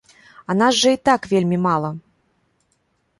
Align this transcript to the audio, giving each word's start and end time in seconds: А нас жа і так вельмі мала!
А 0.53 0.55
нас 0.61 0.79
жа 0.79 0.93
і 0.95 0.99
так 1.09 1.29
вельмі 1.33 1.57
мала! 1.67 1.89